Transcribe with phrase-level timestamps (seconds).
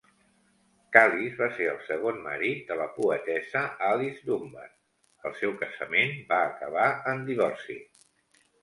[0.95, 4.67] Callis va ser el segon marit de la poetessa Alice Dunbar;
[5.31, 7.83] el seu casament va acabar en divorci.